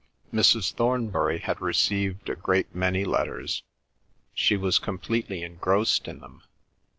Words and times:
Mrs. 0.33 0.73
Thornbury 0.73 1.37
had 1.37 1.61
received 1.61 2.27
a 2.27 2.35
great 2.35 2.73
many 2.73 3.05
letters. 3.05 3.61
She 4.33 4.57
was 4.57 4.79
completely 4.79 5.43
engrossed 5.43 6.07
in 6.07 6.21
them. 6.21 6.41